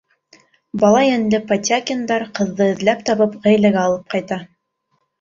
Бала 0.83 1.03
йәнле 1.07 1.41
Потякиндар, 1.51 2.27
ҡыҙҙы 2.41 2.69
эҙләп 2.73 3.07
табып, 3.13 3.39
ғаиләгә 3.47 3.85
алып 3.87 4.13
ҡайта. 4.17 4.45